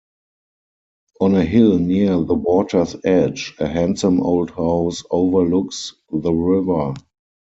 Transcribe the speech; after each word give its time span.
On 1.19 1.35
a 1.35 1.43
hill 1.45 1.77
near 1.77 2.19
the 2.23 2.33
water's 2.33 2.95
edge 3.05 3.53
a 3.59 3.67
handsome 3.67 4.19
old 4.19 4.49
house 4.49 5.03
overlooks 5.11 5.93
the 6.11 6.33
river. 6.33 6.95